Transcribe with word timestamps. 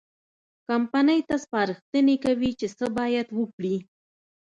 کمپنۍ 0.67 1.19
ته 1.27 1.35
سپارښتنې 1.43 2.15
کوي 2.25 2.51
چې 2.59 2.67
څه 2.77 2.85
باید 2.97 3.27
وکړي. 3.39 3.75